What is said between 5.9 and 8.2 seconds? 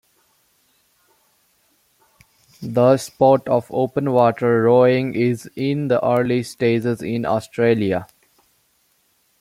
early stages in Australia.